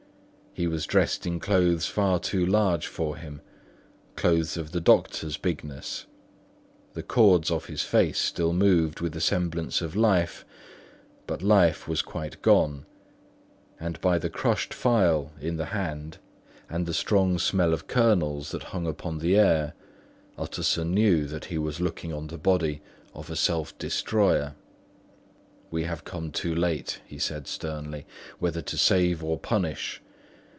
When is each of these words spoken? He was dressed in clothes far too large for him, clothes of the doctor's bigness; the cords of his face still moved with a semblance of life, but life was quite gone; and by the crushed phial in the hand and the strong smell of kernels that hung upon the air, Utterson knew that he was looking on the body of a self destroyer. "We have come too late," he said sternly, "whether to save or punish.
He 0.53 0.67
was 0.67 0.85
dressed 0.85 1.25
in 1.25 1.39
clothes 1.39 1.85
far 1.85 2.19
too 2.19 2.45
large 2.45 2.85
for 2.87 3.15
him, 3.15 3.39
clothes 4.17 4.57
of 4.57 4.73
the 4.73 4.81
doctor's 4.81 5.37
bigness; 5.37 6.07
the 6.91 7.01
cords 7.01 7.49
of 7.49 7.67
his 7.67 7.83
face 7.83 8.19
still 8.19 8.51
moved 8.51 8.99
with 8.99 9.15
a 9.15 9.21
semblance 9.21 9.79
of 9.81 9.95
life, 9.95 10.43
but 11.25 11.41
life 11.41 11.87
was 11.87 12.01
quite 12.01 12.41
gone; 12.41 12.85
and 13.79 14.01
by 14.01 14.17
the 14.19 14.29
crushed 14.29 14.73
phial 14.73 15.31
in 15.39 15.55
the 15.55 15.67
hand 15.67 16.17
and 16.69 16.85
the 16.85 16.93
strong 16.93 17.39
smell 17.39 17.71
of 17.73 17.87
kernels 17.87 18.51
that 18.51 18.63
hung 18.63 18.85
upon 18.85 19.19
the 19.19 19.37
air, 19.37 19.71
Utterson 20.37 20.93
knew 20.93 21.27
that 21.27 21.45
he 21.45 21.57
was 21.57 21.79
looking 21.79 22.11
on 22.11 22.27
the 22.27 22.37
body 22.37 22.81
of 23.13 23.29
a 23.31 23.37
self 23.37 23.75
destroyer. 23.77 24.55
"We 25.71 25.83
have 25.83 26.03
come 26.03 26.29
too 26.29 26.53
late," 26.53 26.99
he 27.05 27.19
said 27.19 27.47
sternly, 27.47 28.05
"whether 28.39 28.61
to 28.63 28.77
save 28.77 29.23
or 29.23 29.39
punish. 29.39 30.01